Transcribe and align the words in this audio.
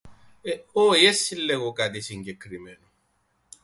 Όι 0.83 1.05
εν 1.05 1.13
συλλέγω 1.13 1.71
κάτι 1.71 2.01
συγκεκριμένον 2.01 2.91